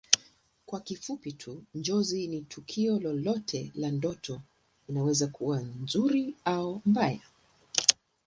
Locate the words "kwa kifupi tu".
0.65-1.63